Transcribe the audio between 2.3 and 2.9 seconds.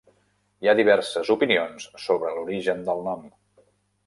l'origen